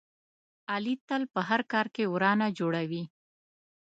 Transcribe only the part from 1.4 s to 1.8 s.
هر